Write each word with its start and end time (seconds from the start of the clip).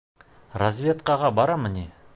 Разведкаға 0.61 1.33
барамы 1.41 1.73
ни. 1.77 1.89